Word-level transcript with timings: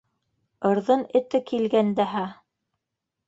Ырҙын 0.69 1.03
эте 1.19 1.41
килгән 1.51 1.93
дәһә. 2.01 2.23